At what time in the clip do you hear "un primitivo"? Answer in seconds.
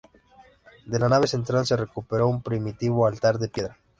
2.27-3.05